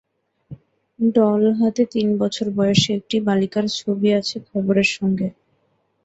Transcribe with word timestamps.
Doll 0.99 1.43
হাতে 1.59 1.83
তিন 1.93 2.07
বছর 2.21 2.47
বয়সী 2.57 2.89
একটি 2.99 3.17
বালিকার 3.27 3.65
ছবি 3.77 4.09
আছে 4.19 4.37
খবরের 4.47 4.89
সঙ্গে। 4.91 5.27